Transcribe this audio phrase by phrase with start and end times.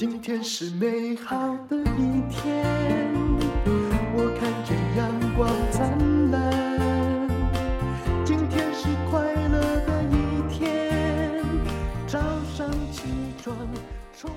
[0.00, 1.36] 今天是美好
[1.68, 2.64] 的一天，
[4.16, 7.28] 我看见阳光灿烂。
[8.24, 9.20] 今天是快
[9.50, 11.44] 乐的一天，
[12.06, 12.18] 早
[12.56, 13.02] 上起
[13.44, 13.54] 床。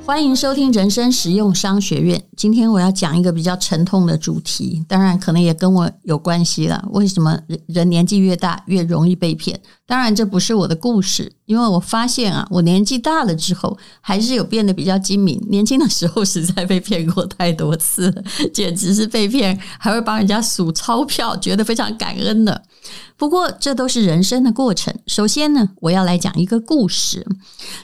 [0.05, 2.21] 欢迎收听人生实用商学院。
[2.35, 6.85] 今天我要讲一个比较沉痛的主题，当然可能也跟我有关系了。
[6.91, 9.61] 为什么人人年纪越大越容易被骗？
[9.93, 15.39] 当然这不是我的故事，因为我发现啊，我年纪大了之后还是有变得比较精明。
[15.51, 18.11] 年轻的时候实在被骗过太多次，
[18.51, 22.63] 简直是被骗，还会帮人家数钞票，觉得非常感恩的。
[23.15, 24.91] 不过这都是人生的过程。
[25.05, 27.23] 首先呢，我要来讲一个故事，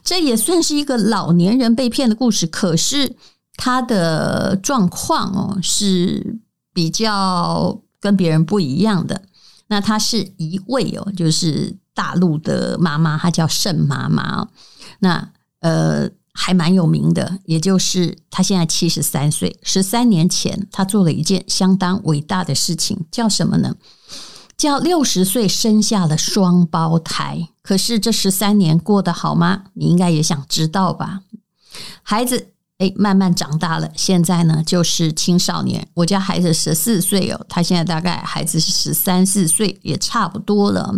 [0.03, 3.15] 这也算是一个老年人被骗的故事，可是。
[3.61, 6.39] 他的状况哦是
[6.73, 9.21] 比较跟别人不一样的。
[9.67, 14.47] 那他是一位哦，就是大陆的妈妈，她叫盛妈妈。
[14.99, 19.59] 那呃还蛮有名的，也就是她现在七十三岁。
[19.61, 23.75] 十三年前，她做了一件相当伟大的事情，叫什么呢？
[24.55, 27.49] 叫六十岁生下了双胞胎。
[27.61, 29.63] 可是这十三年过得好吗？
[29.73, 31.19] 你应该也想知道吧，
[32.01, 32.53] 孩子。
[32.79, 35.87] 诶，慢慢长大了，现在呢就是青少年。
[35.93, 40.93] 我家孩子十四岁哦，他现在大概孩子是十三四岁，也差不多了。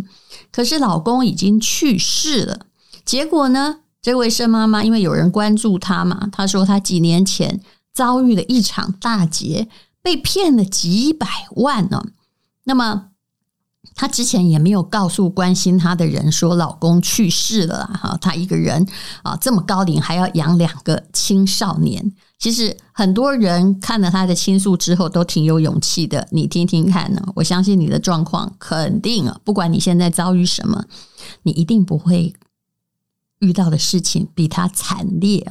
[0.52, 2.68] 可是老公已经去世了。
[3.04, 7.60] 结果呢，这位生妈妈因为有人关注她嘛，她说她几年前
[7.94, 9.68] 遭遇了一场大劫，
[10.02, 12.02] 被骗了几百万呢。
[12.64, 13.11] 那么。
[14.02, 18.84] 她之前也没有告诉关心她的人说老公去世了哈，她一个人
[19.22, 22.12] 啊这么高龄还要养两个青少年。
[22.40, 27.22] 其实很多人看了她的倾诉之后都挺有勇气的，你听听看呢？
[27.36, 30.84] 我相信你的状况肯定，不管你现在遭遇什么，
[31.44, 32.34] 你一定不会
[33.38, 35.48] 遇到的事情比她惨烈。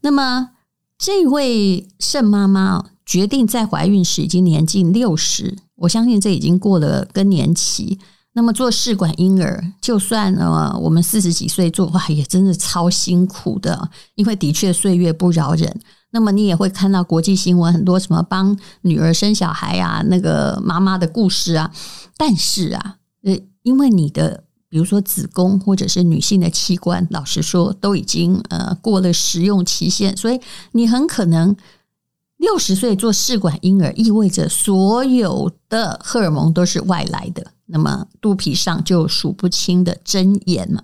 [0.00, 0.52] 那么
[0.96, 5.54] 这位盛妈妈决定在怀孕时已经年近六十。
[5.76, 7.98] 我相信这已经过了更年期。
[8.32, 15.78] 那么做试管婴儿，就算呃我们四十几岁做，哇，也真的超辛苦的，因为的确岁月不饶人。
[16.12, 21.70] 那么你也会看到国际新闻很多什么帮女儿生小孩啊，那个妈妈的故事啊。
[22.16, 30.40] 但是啊，呃，因为你的比如说子宫或者是女性的器官，老实说都已经呃过了使用期限，所以
[30.70, 31.54] 你很可能。
[32.42, 40.82] 六十岁做试管婴儿，意味着所有的荷尔蒙都是外来的，那么肚皮上就有数不清的针眼嘛。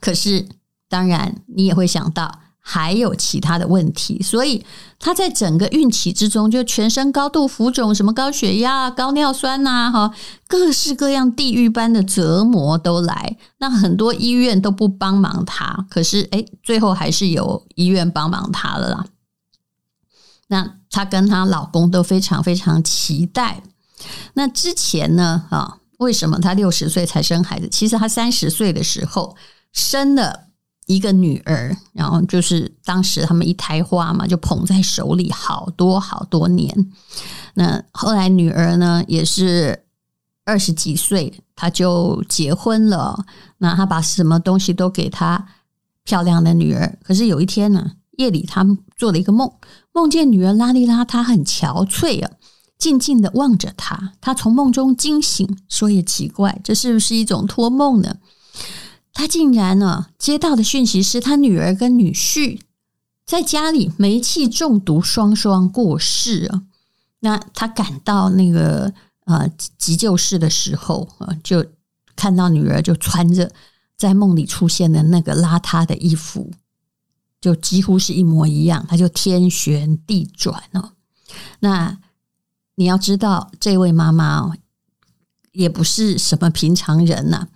[0.00, 0.46] 可是，
[0.88, 4.64] 当然你也会想到还有其他的问题，所以
[4.98, 10.14] 她在整个孕期之中，就全身高度浮肿，什么高血压、高尿酸呐，哈，
[10.48, 13.36] 各式各样地狱般的折磨都来。
[13.58, 19.04] 那很多医院都不帮忙她，可是诶，最后还是有医院帮忙她了啦。
[20.48, 23.62] 那她跟她老公都非常非常期待。
[24.34, 25.44] 那之前呢？
[25.50, 27.68] 啊，为什么她六十岁才生孩子？
[27.68, 29.36] 其实她三十岁的时候
[29.72, 30.48] 生了
[30.86, 36.92] 一个女儿，然后就是当时他们一胎花嘛，就捧在手里好多好多年。
[37.54, 39.84] 那后来女儿呢，也是
[40.44, 43.24] 二十几岁，她就结婚了。
[43.58, 45.48] 那她把什么东西都给她
[46.04, 46.98] 漂亮的女儿。
[47.02, 48.66] 可是有一天呢，夜里他
[48.96, 49.50] 做了一个梦。
[49.92, 52.30] 梦见女儿邋里邋遢，很憔悴啊，
[52.78, 54.12] 静静的望着他。
[54.20, 58.16] 他从梦中惊醒，说也奇怪，这是不是一种托梦呢？
[59.12, 62.60] 他竟然呢、接到的讯息是他女儿跟女婿
[63.24, 66.62] 在家里煤气中毒，双双过世啊。
[67.20, 68.92] 那他赶到那个
[69.24, 71.64] 呃急救室的时候啊，就
[72.14, 73.50] 看到女儿就穿着
[73.96, 76.52] 在梦里出现的那个邋遢的衣服。
[77.46, 80.94] 就几乎是一模一样，他就天旋地转哦。
[81.60, 81.96] 那
[82.74, 84.56] 你要知道，这位妈妈哦，
[85.52, 87.46] 也不是什么平常人呐。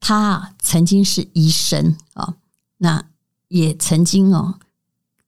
[0.00, 2.34] 她曾经是医生啊，
[2.78, 3.04] 那
[3.46, 4.58] 也曾经哦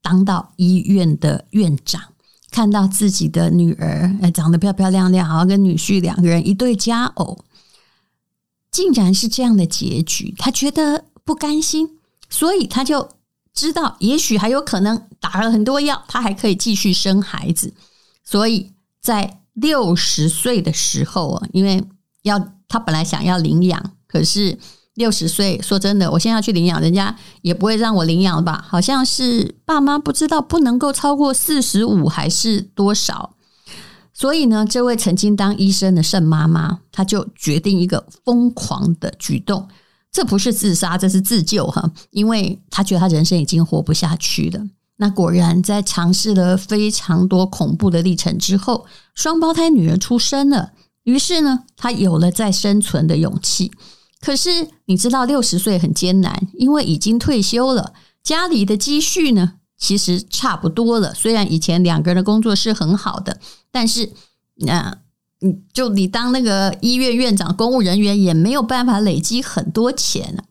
[0.02, 2.12] 当到医院的院长，
[2.50, 7.44] 看到自己的女儿长得漂漂亮亮，好像跟女婿两个人一对佳偶，
[8.73, 13.11] 竟然是这样的结局，她觉得不甘心，所以她就。
[13.52, 17.75] 知道也许还有可能打了很多药，他还可以继续生孩子，
[18.25, 21.82] 所以在六十岁的时候啊，因为
[22.23, 22.38] 要
[22.69, 24.58] 他本来想要领养，可是
[24.94, 28.64] 六十岁说真的，我现在要去领养，人家也不会让我领养吧？
[28.69, 33.35] 好像是爸妈不知道不能够超过四十五还是多少，
[34.12, 39.69] 所以呢，这位曾经当医生的盛妈妈，她就决定一个疯狂的举动。
[40.12, 44.60] 这不是自杀，这是自救哈，因为他觉得他人生已经活不下去了。
[44.96, 48.84] 那果然在尝试了非常多恐怖的历程之后，
[49.14, 50.72] 双胞胎女儿出生了。
[51.04, 53.72] 于是呢，他有了再生存的勇气。
[54.20, 61.14] 可是你知道，六十岁很艰难，因为已经退休了，家里的积蓄呢，其实差不多了。
[61.14, 63.40] 虽然以前两个人的工作是很好的，
[63.70, 64.12] 但是
[64.56, 64.98] 那
[65.42, 70.44] 嗯，就你当那个医院院长、公务人员，也没有办法累积很多钱。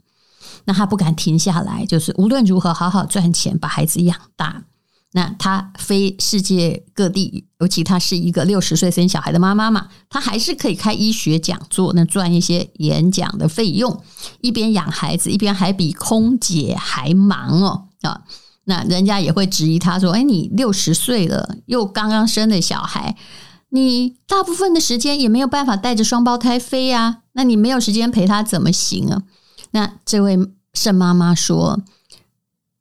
[0.66, 4.64] 那他不敢停下来，就是无论如何好好赚钱，把孩子养大。
[5.12, 14.04] 那他飞世界各地，尤其他是一个六十岁生小孩的妈妈嘛，他还是可以开医学讲座，那赚一些演讲的费用，
[14.42, 18.22] 一边养孩子，一边还比空姐还忙哦啊！
[18.66, 23.18] 那人家也会质疑他说：“哎，你六十岁了，又刚刚生了小孩，
[23.70, 29.24] 你大部分的时间也没有办法带着双胞胎飞啊，那你没有时间陪他怎么行啊？”
[29.72, 30.38] 那这位
[30.74, 31.82] 盛妈妈说。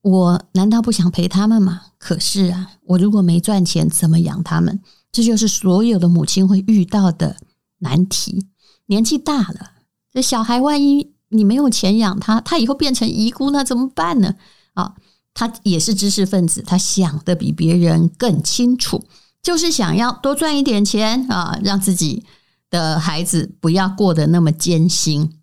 [0.00, 1.82] 我难道不想陪他们吗？
[1.98, 4.80] 可是啊，我如果没赚钱，怎么养他们？
[5.12, 7.36] 这就是所有的母亲会遇到的
[7.80, 8.46] 难题。
[8.86, 9.72] 年纪大了，
[10.14, 14.36] 这小孩万一你没有钱养他，他以后变成遗孤，那怎么办呢？
[14.74, 14.94] 啊，
[15.34, 19.04] 他也是知识分子，他想的比别人更清楚，
[19.42, 22.24] 就是想要多赚一点钱啊，让自己
[22.70, 25.38] 的孩子不要过得那么艰辛，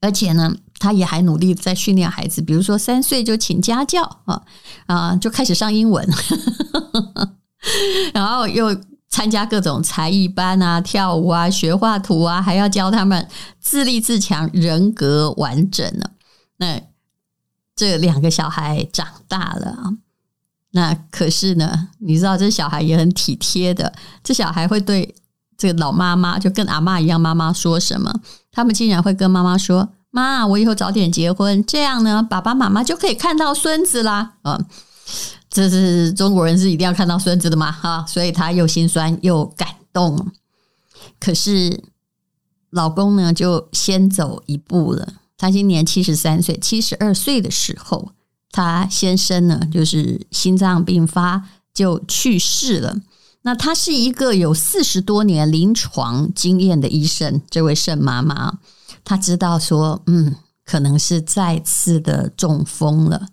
[0.00, 0.56] 而且呢。
[0.80, 4.42] 他也还努力在训练孩子，比如说三岁就请家教啊
[4.86, 6.06] 啊，就开始上英文，
[8.12, 8.76] 然后又
[9.08, 13.26] 参加各种才艺班啊，跳舞啊，学画图啊，还要教他们
[13.60, 16.10] 自立自强、人格完整呢。
[16.58, 16.78] 那
[17.74, 19.94] 这两个小孩长大了，
[20.74, 23.92] 那可是呢，你知道这小孩也很体贴的，
[24.22, 25.14] 这小孩会对
[25.56, 28.12] 这个老妈妈就跟阿嬷一样，妈妈说什么，
[28.52, 29.88] 他们竟然会跟妈妈说。
[30.16, 34.34] 妈，我以后早点结婚，这样呢，爸爸妈妈就可以看到孙子啦。
[34.44, 34.64] 嗯，
[35.50, 40.30] 这是中国人是一定要看到孙子的嘛，哈，所以他又心酸又感动。
[41.18, 41.82] 可是
[42.70, 45.14] 老公呢，就先走一步了。
[45.36, 48.12] 他今年七十三岁，七十二岁的时候，
[48.54, 51.42] 他先生呢，就是心脏病发
[51.74, 53.00] 就去世了。
[53.42, 58.60] 那他是一个有四十多年临床经验的医生，这位盛妈妈。
[59.02, 63.26] 她知道说，嗯，可能是再次的中风了。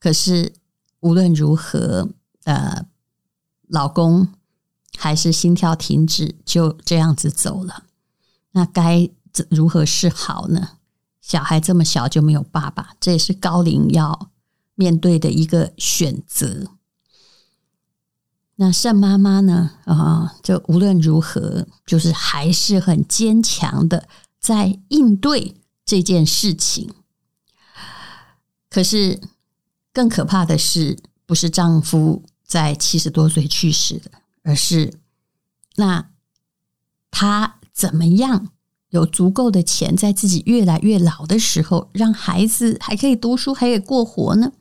[0.00, 0.54] 可是
[1.00, 2.08] 无论如何，
[2.44, 2.86] 呃，
[3.68, 4.26] 老公
[4.96, 7.82] 还是心跳停止，就这样子走了。
[8.52, 9.10] 那该
[9.50, 10.70] 如何是好呢？
[11.20, 14.30] 小孩这么小就没有爸爸，这也是高龄要
[14.74, 16.72] 面对的一个选择。
[18.56, 19.72] 那盛妈妈呢？
[19.86, 24.08] 啊，就无论如何，就是还是很坚强的。
[24.38, 26.92] 在应对这件事情，
[28.68, 29.20] 可是
[29.92, 34.10] 更可怕的是，不是丈夫在七十多岁去世的，
[34.42, 34.94] 而是
[35.76, 36.10] 那
[37.10, 38.48] 她怎么样
[38.90, 44.52] 有足够的钱，在自己越来越老的时候，让孩子还可以读书，还可以过活呢？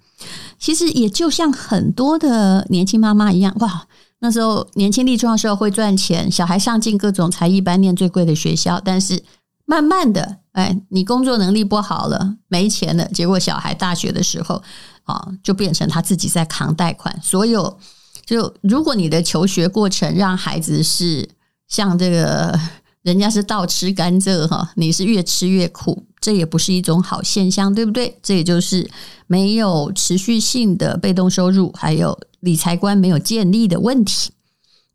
[0.61, 3.85] 其实也就像很多的年轻妈妈一样，哇，
[4.19, 9.21] 那时候年轻力壮的时候会赚钱，小孩上进各种才艺班，念最贵的学校，但是。
[9.63, 14.61] 慢慢的，哎，你工作能力不好了，没钱了，结果小孩大学的时候
[15.03, 17.17] 啊，就变成他自己在扛贷款。
[17.23, 17.79] 所有，
[18.25, 21.29] 就如果你的求学过程让孩子是
[21.69, 22.59] 像这个，
[23.03, 28.19] 人家是倒吃甘蔗哈，你是越吃越苦，这也不是一种好现象，对不对？
[28.21, 28.89] 这也就是
[29.25, 34.31] 没有持续性的被动收入，还有理财观没有建立的问题。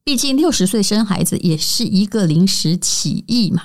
[0.05, 3.65] 毕竟六十岁生孩子也是一个临时起意嘛。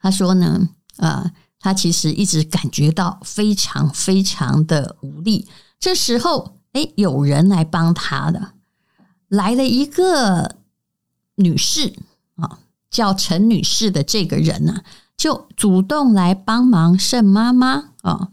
[0.00, 1.30] 他说呢，呃，
[1.60, 5.46] 他其实一直感觉到非常非常的无力。
[5.78, 8.52] 这时候，哎，有人来帮他的，
[9.28, 10.56] 来了一个
[11.34, 11.92] 女士
[12.36, 14.82] 啊，叫陈女士的这个人呢，
[15.16, 18.28] 就主动来帮忙盛妈妈啊。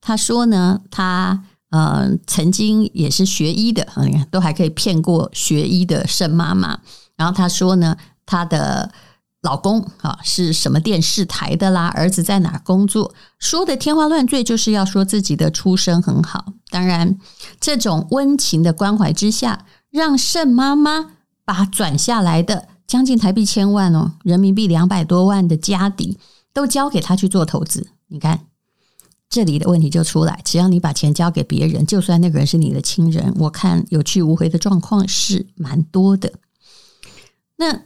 [0.00, 6.80] 他说呢，他呃曾经也是学医的，你嗯，都还可以骗过学医的盛妈妈。
[7.16, 8.90] 然后他说呢，他的。
[9.42, 11.86] 老公啊，是什么电视台的啦？
[11.94, 13.14] 儿子在哪工作？
[13.38, 16.52] 说的天花乱坠，就是要说自己的出身很好。
[16.68, 17.18] 当然，
[17.58, 21.12] 这种温情的关怀之下，让盛妈妈
[21.42, 26.18] 把转下来的将近台币千万哦，人民币两百多万的家底
[26.52, 27.86] 都交给他去做投资。
[28.08, 28.46] 你看，
[29.28, 36.32] 这里的问题就出来：只要你把钱交给别人，就算那个人是你的亲人，我看有去无回的状况是蛮多的。
[37.58, 37.82] 那。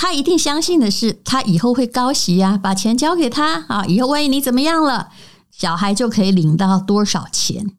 [0.00, 5.10] 他一定相信的是，他以后会高息呀，把钱交给他啊，以后万一你怎么样了，
[5.50, 7.72] 小孩就可以领到多少钱。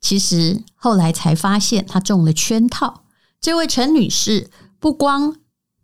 [0.00, 3.02] 其实后来才发现他中了圈套。
[3.40, 5.34] 这位陈女士不光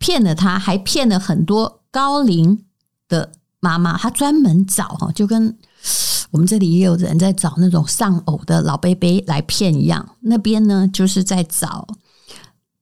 [0.04, 2.62] 骗了他，还骗了很多高龄
[3.08, 3.96] 的妈妈。
[3.96, 5.56] 她专门找哈，就跟
[6.30, 10.06] 我们这里也有人在找那种丧偶的老伯伯来骗一样。
[10.20, 11.88] 那边呢，就是在找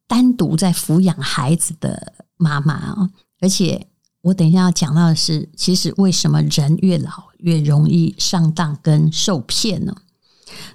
[0.09, 3.11] 单独在抚养孩子的妈妈啊。
[3.41, 3.87] 而且
[4.23, 9.95] 我等一下要讲到的是，其实为什么人越老越容易上当跟受骗呢？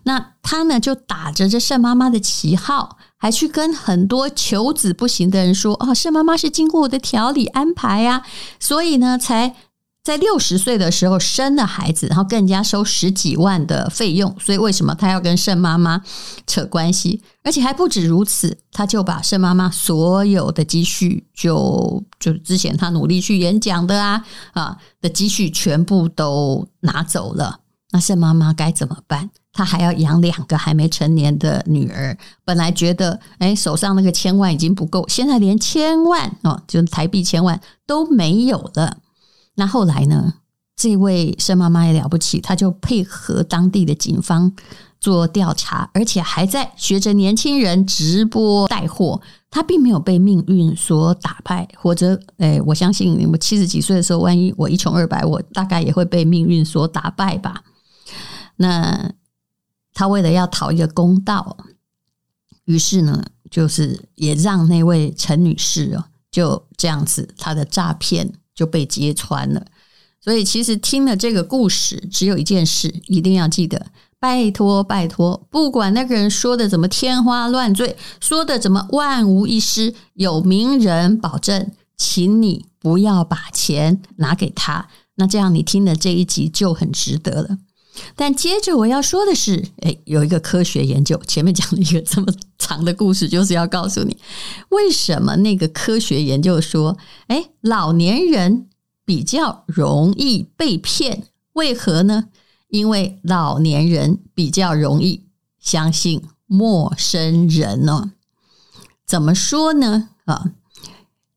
[0.04, 8.22] 那他呢，就打着这圣妈妈的旗号，还去跟很多求子不行的人说：“哦，盛妈妈是经过我的调理安排啊，
[8.60, 9.56] 所以呢，才
[10.04, 14.34] 在六十岁的时候生了孩子，然后更加收十几万的费用。
[14.40, 16.02] 所以为什么他要跟盛妈妈
[16.46, 17.22] 扯关系？
[17.44, 27.60] 而且还不止如此，他就把盛妈妈所有的积蓄就，就就之前他努力去演讲的啊啊的积蓄全部都拿走了。
[27.92, 38.98] 那盛妈妈该怎么办？”他还要养两个还没成年的女儿，本来觉得哎，手上那个千万已经不够，现在连千万哦，就台币千万都没有了。
[39.56, 40.36] 那后来呢？
[40.76, 44.54] 这位盛妈妈也了不起，她就配合当地的警方
[45.00, 49.20] 做调查，而且还在学着年轻人直播带货。
[49.50, 57.64] 她并没有被命运所打败，或者哎，我相信你们七十几岁的时候，万一我一穷二白，我大概也会被命运所打败吧。
[58.58, 59.12] 那。
[59.98, 61.58] 他为了要讨一个公道，
[62.66, 69.66] 于是呢，就是也让那位陈女士哦，就这样子，她的诈骗就被揭穿了。
[70.22, 73.88] 所以，其实听了这个故事，只有一件事一定要记得：
[74.20, 84.88] 拜托，拜托，不管那个人说的怎么天花乱坠，说的怎么万无一失，有名人保证，请你不要把钱拿给他。
[85.16, 87.58] 那这样，你听了这一集就很值得了。
[88.16, 92.28] 但接着我要说的是，诶，有一个科学研究，前面讲了一个这么
[92.58, 94.18] 长的故事，就是要告诉你
[94.70, 98.68] 为什么那个科学研究说，诶，老年人
[99.06, 101.24] 比较容易被骗，
[101.54, 102.26] 为何呢？
[102.70, 105.24] 因为老年人比较容易
[105.60, 108.12] 相信陌生人哦。
[109.06, 110.10] 怎么说呢？
[110.26, 110.52] 啊，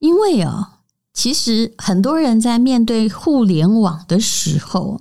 [0.01, 0.81] 因为啊，
[1.13, 5.01] 其实很多人在面对互联网的时候。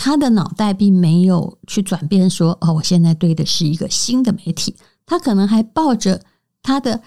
[0.00, 6.22] 他的脑袋并没有去转变，说：“哦，我现在对的是一个新的媒体。”他可能还抱着
[6.62, 7.02] 他的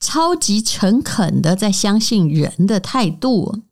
[0.00, 3.62] 超级诚恳的在相信人的态度。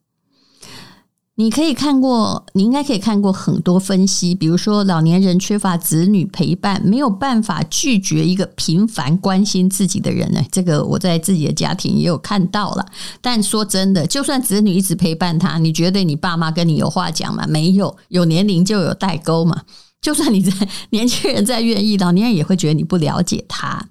[1.37, 10.41] 你可以看过，你应该可以看过很多分析，比如说老年人缺乏子女陪伴，没有办法拒绝一个频繁关心自己的人呢。
[10.49, 12.85] 这个我在自己的家庭也有看到了。
[13.19, 17.45] 但说真的，就算子女一直陪伴他，你觉得你爸妈跟你有话讲吗？
[17.49, 19.63] 没有，有年龄就有代沟嘛。
[20.01, 20.53] 就算你在
[20.91, 23.89] 年轻人再愿意，老年人也会觉得你不了解他。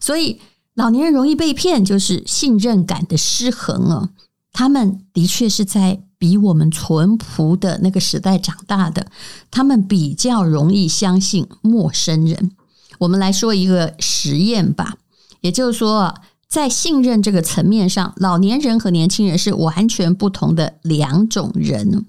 [0.00, 0.40] 所以
[0.74, 4.08] 老年人容易被骗，就是信任感的失衡啊。
[4.52, 6.02] 他们的确是在。
[6.20, 9.06] 比我们淳朴的那个时代长大的，
[9.50, 12.50] 他们比较容易相信陌生人。
[12.98, 14.98] 我们来说一个实验吧，
[15.40, 16.14] 也就是说，
[16.46, 22.04] 在信任这个层面上，老年人和年轻人是完全不同的两种人。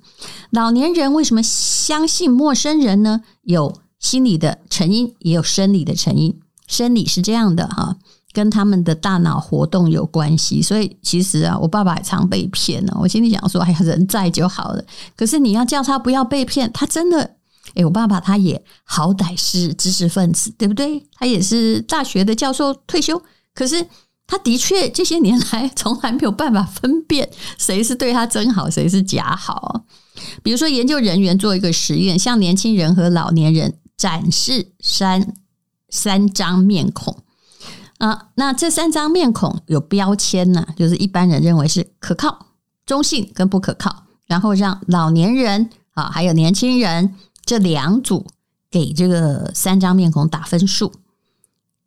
[0.49, 3.21] 老年人为什么相信陌生人呢？
[3.43, 6.37] 有心理的成因，也有生理的成因。
[6.67, 7.95] 生理是这样的哈。
[8.33, 12.97] 跟他们的大脑活动有关系，所以其实啊，我爸爸也常被骗呢。
[12.99, 14.83] 我心里想说，哎呀，人在就好了。
[15.15, 17.35] 可是你要叫他不要被骗，他真的，
[17.75, 21.05] 哎，我爸爸他也好歹是知识分子，对不对？
[21.13, 23.21] 他也是大学的教授退休，
[23.53, 23.85] 可是
[24.25, 29.83] 他的确这些年来从来没有办法分辨 谁是对他真好，谁是假好。
[30.41, 35.33] 比如说，研究人员做一个实验，向年轻人和老年人展示三
[35.89, 37.17] 三张面孔。
[38.01, 42.47] 啊，那这三张面孔有标签呢，就是一般人认为是可靠、
[42.83, 47.13] 中性跟不可靠，然后让老年人啊还有年轻人
[47.45, 48.25] 这两组
[48.71, 50.91] 给这个三张面孔打分数，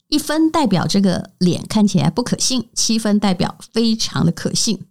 [0.06, 4.86] 一分代表这个脸看起来不可信，七分代表非常的可信。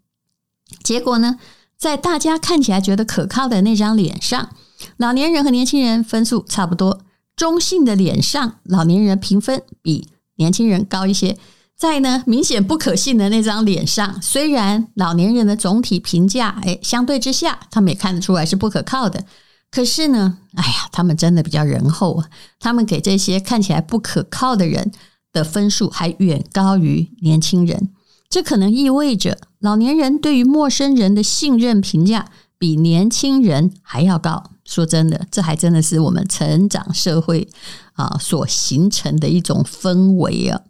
[0.83, 1.39] 结果呢，
[1.77, 4.49] 在大家看起来觉得可靠的那张脸上，
[4.97, 6.99] 老年人和年轻人分数差不多，
[7.37, 10.09] 中性的脸上，老年人评分比
[10.43, 11.37] 年轻人高一些，
[11.77, 19.23] 在呢明显不可信的那张脸上，虽然老年人的总体评价，诶，相对之下，他们也看得出来是不可靠的。
[19.71, 22.27] 可是呢，哎呀，他们真的比较仁厚啊，
[22.59, 24.91] 他们给这些看起来不可靠的人
[25.31, 27.89] 的分数还远高于年轻人。
[28.29, 32.25] 这可能意味着老年人对于陌生人的信任评价
[32.57, 34.51] 比年轻人还要高。
[34.65, 37.47] 说真的，这还真的是我们成长社会
[37.93, 40.61] 啊所形成的一种氛围啊。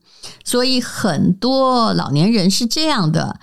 [0.45, 3.39] 所以很多老年人是这样的，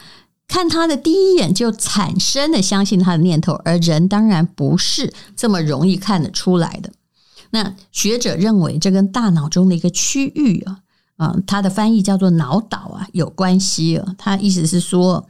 [0.49, 6.91] 看他的第一眼就产生了相信他的念头，而人当然不是这么容易看得出来的。
[7.51, 10.79] 那学者认为，这跟大脑中的一个区域啊，
[11.17, 14.15] 啊，它的翻译叫做脑岛啊有关系啊。
[14.17, 15.29] 他意思是说，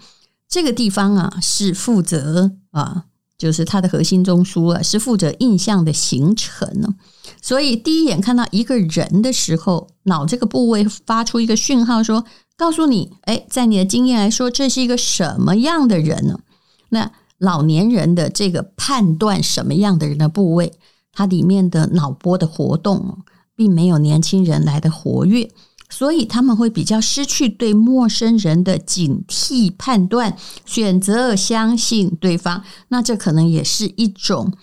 [0.49, 3.07] 这个地方啊是负责啊。
[3.41, 6.95] 就是它的核心中枢啊，是负责印象的形成呢。
[7.41, 12.27] 所以第一眼看到一个人的时候，脑这个部位发出一个讯号，说
[12.59, 16.39] 告诉你，哎，在你的经验来说，这是一个什么样的人呢？
[16.91, 20.75] 那老年人的这个判断什么样的人的部位，
[21.11, 23.21] 它里面的脑波的活动，
[23.57, 25.51] 并没有年轻人来的活跃。
[25.91, 32.65] 所以他们会比较失去对陌生人的警惕判断，选择相信对方。
[32.89, 34.55] 那这可能也是一种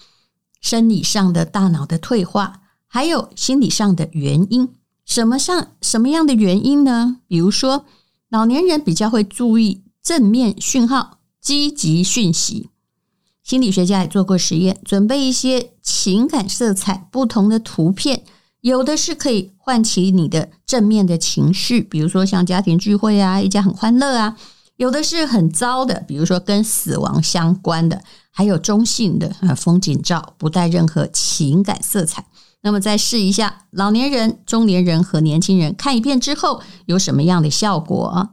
[0.61, 4.69] 生理上的大脑的退化，还有心理上的原因。
[5.05, 7.17] 什么上什么样的原因呢？
[7.27, 7.85] 比如说，
[8.29, 12.69] 老年人比较会注意正面讯号、积极讯息。
[13.43, 18.23] 心理学家也做过实验，准备一些情感色彩不同的图片。
[18.67, 24.35] 有的是可以唤起你的正面的情绪，比如说像家庭聚会啊，一家很欢乐啊；
[24.75, 32.25] 有的是很糟的，比如说跟死亡相关的，还有中性的啊风景照，不带任何情感色彩。
[32.61, 38.31] 那么再试一下，老年人、中年人和年轻人看一遍之后有什么样的效果？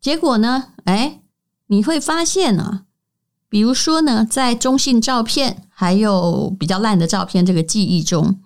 [0.00, 0.64] 结果呢？
[0.84, 1.20] 哎，
[1.68, 2.82] 你会发现啊，
[3.48, 8.40] 比如说呢，在中性照片还有比较烂的照片这个记忆中。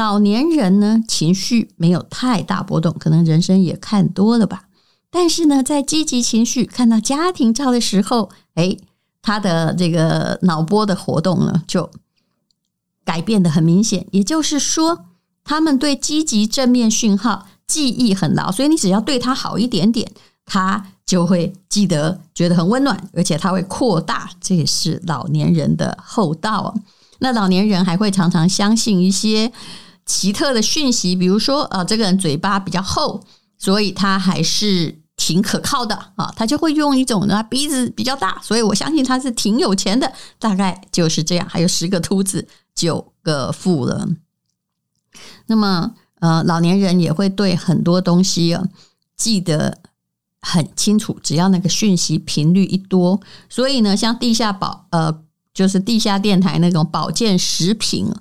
[0.00, 4.64] 老年人呢，情绪没有太大波动，可能人生也看多了吧。
[5.10, 8.74] 但是呢，在积极情绪看到家庭照的时候，哎，
[9.20, 11.90] 他的这个脑波的活动呢，就
[13.04, 14.06] 改变得很明显。
[14.12, 15.04] 也就是说，
[15.44, 20.10] 他们对积极正面讯号记忆很牢，所以你只要对他好一点点，
[20.46, 24.30] 他就会记得，觉得很温暖，而且他会扩大。
[24.40, 26.74] 这也是老年人的厚道。
[27.18, 29.52] 那老年人还会常常相信一些。
[30.10, 33.22] 奇特的讯息，比如说，啊，这个人嘴巴比较厚，
[33.56, 36.34] 所以他还是挺可靠的啊。
[36.34, 40.12] 他就会用一种呢，鼻子比较大，所以我相信他是挺有钱的。
[40.40, 41.48] 大概就是这样。
[41.48, 44.16] 还有十个秃子，九个富人。
[45.46, 48.64] 那么，呃，老年人也会对很多东西啊
[49.16, 49.78] 记得
[50.40, 55.22] 很清楚，只要那个讯息频率一多，所以呢，像地下保呃，
[55.54, 58.12] 就是地下电台那种保健食品。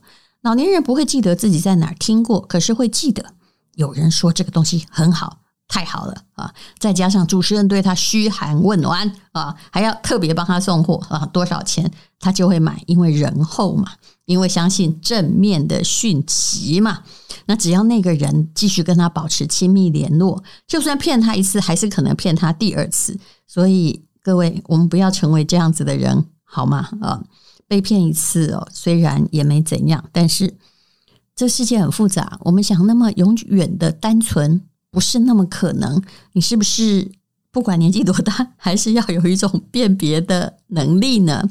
[0.41, 3.33] 老年人不会记得自己在哪儿听过，可是会记得
[3.75, 6.53] 有人说这个东西很好，太好了啊！
[6.79, 13.91] 再加上主持人对他嘘寒问暖啊，还要特别帮他送货啊，多少钱他就会买，因为人厚嘛，
[14.25, 17.03] 因为相信正面的讯息嘛。
[17.45, 23.19] 那只要那个人继续跟他保持亲密联络，就算骗他一次，还是可能骗他第二次。
[23.45, 26.89] 所以各位，我们不要成为这样子的人，好吗？
[27.01, 27.21] 啊！
[27.69, 30.57] 被骗一次哦，虽然也没怎样，但是
[31.35, 32.39] 这世界很复杂。
[32.41, 36.01] 我们想那么永远的单纯，不是那么可能。
[36.33, 37.11] 你是不是
[37.51, 41.47] 不管年纪多大，还是要有一种辨别的能力呢？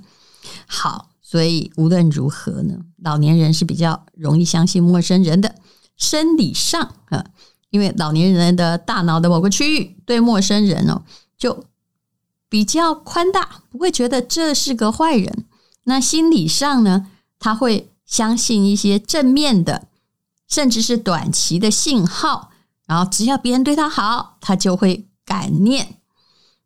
[0.66, 5.54] 好，所以无论如何呢，老年人是比较容易相信陌生人的。
[5.96, 7.24] 生理上啊，
[7.70, 11.02] 因为老年人的大脑的某个区域对陌生人哦，
[11.36, 11.64] 就
[12.48, 15.44] 比较宽大，不会觉得这是个坏人。
[15.88, 17.06] 那心理上呢，
[17.38, 19.88] 他会相信一些正面的，
[20.46, 22.50] 甚至是短期的信号，
[22.86, 25.96] 然后只要别人对他好，他就会感念。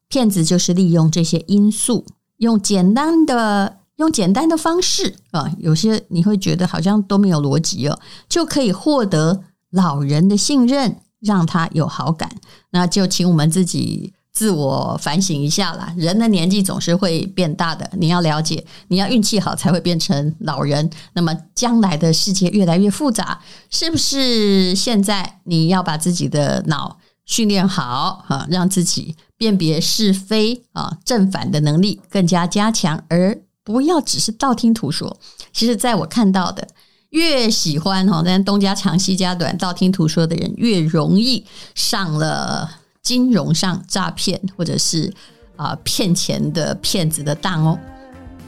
[0.08, 2.04] 骗子就是利用这些因素，
[2.38, 12.36] 用简单的用简单的方式啊，有些你会觉得好像都没有逻辑哦，就可以获得老人的信任，让他有好感。
[12.70, 14.12] 那就请我们自己。
[14.32, 20.88] 自我反省一下啦，人的年纪总是会变大的，你要了解，你要运气好才会变成老人。
[21.12, 23.38] 那么将来的世界越来越复杂，
[23.70, 35.18] 是不是现在你要把自己的脑训练好啊，让自己辨别是非啊，正反的能力更加加强，而不要只是道听途说。
[35.52, 36.66] 其实，在我看到的，
[37.10, 42.78] 越喜欢哈，但东家长西家短，道听途说的人，越容易上了。
[43.02, 45.12] 金融上诈骗或者是
[45.56, 47.76] 啊骗钱的骗子的当哦，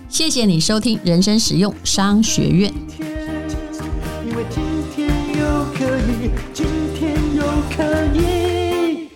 [0.09, 2.73] 谢谢你收听人生实用商学院。
[4.25, 4.63] 因为今
[4.95, 6.65] 天又可以，今
[6.95, 7.43] 天又
[7.77, 9.09] 可以。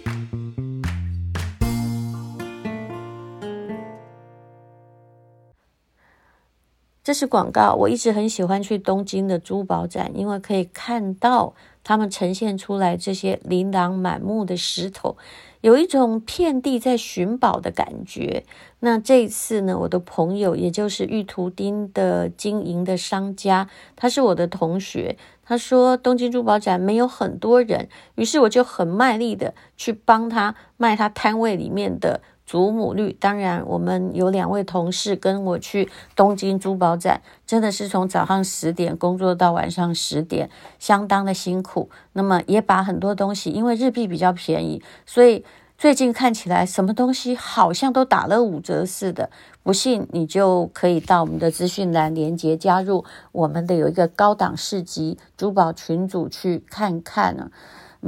[7.05, 7.75] 这是广告。
[7.75, 11.55] 我一直很喜欢去东京的珠宝展，因为可以看到
[11.89, 15.17] 他们呈现出来这些琳琅满目的石头，
[15.63, 18.45] 有一种遍地在寻宝的感觉。
[18.81, 25.17] 那这一次呢，我的朋友，也就是玉图钉的经营的商家，他是我的同学。
[25.43, 32.21] 他说东京珠宝展没有很多人，于是我就很卖力的去帮他卖他摊位里面的。
[32.49, 41.91] 祖母绿，当然，我们有两位同事跟我去东京珠宝展，真的是从早上十点工作到晚上十点，相当的辛苦。
[42.15, 45.45] 那么也把很多东西，因为日币比较便宜，所以
[45.77, 49.29] 最近看起来什么东西好像都打了五折似的。
[49.63, 57.51] 不信你就可以到我们的资讯栏连接加入我们的有一个高档市集珠宝群组去看看啊。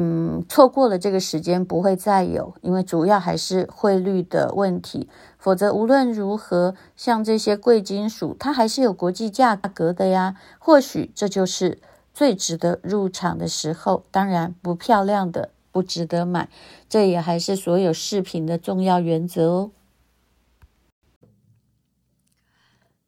[0.03, 5.11] 嗯，错过了这个时间不会再有，因为主要还是汇率的问题。
[5.39, 10.37] 否则无论如何，像这些贵金属，它还是有国际价格的呀。
[10.59, 11.83] 或许这就是
[12.15, 14.07] 最值得入场的时候。
[14.11, 16.49] 当然，不漂亮的不值得买，
[16.89, 19.71] 这也还是所有饰品的重要原则哦。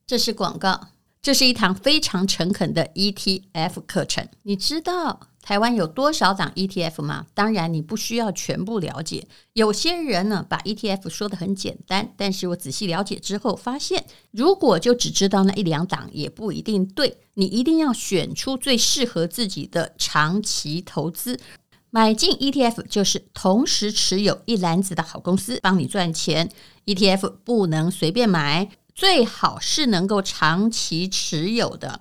[0.07, 0.88] 这是广告，
[1.22, 4.28] 这是一堂非常诚恳的 ETF 课程。
[4.42, 7.26] 你知道台湾有多少档 ETF 吗？
[7.35, 9.26] 当然，你不需要全部了解。
[9.55, 17.18] 有些人呢，把 ETF 说得很简单，但是我仔细了解之后发现，如果就只知道那一两档，也不一定对。
[17.35, 21.40] 你一定要选出最适合自己的长期投资。
[21.90, 26.48] 买进 ETF 就是同时持有一篮子的好公司，帮你赚钱。
[26.87, 32.00] ETF 不能随便买，最好是能够长期持有的。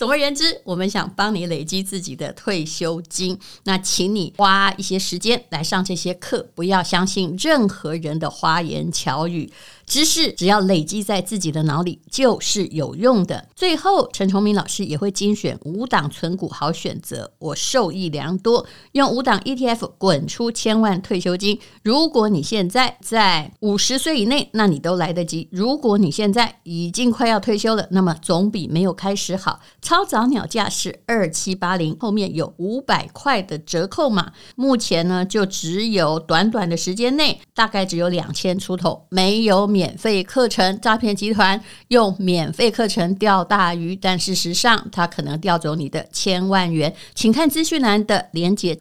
[0.00, 9.52] 总而言之，我们想帮你累积自己的退休金，那请你花一些时间来上这些课，不要相信任何人的花言巧语。
[9.90, 13.48] 知识只要累积在自己的脑里，就是有用的。
[13.56, 18.64] 最后，陈崇明老师也会精选五档存股好选择，我受益良多。
[18.92, 21.58] 用五档 ETF 滚出千万退休金。
[21.82, 29.58] 如果你现在在五十岁以内，那你都来得及；如果你现在已经快要退休了，那么总比没有开始好。
[29.82, 34.30] 超早鸟价是二七八零，后面有五百块的折扣码。
[34.54, 39.79] 目前呢，就只有短短的时间内，大概只有两千出头，没有免。
[39.80, 46.94] 免费课程，诈骗集团用免费课程钓大鱼，但事实上他可能钓走你的千万元。
[47.14, 48.78] 请看资讯栏的连接。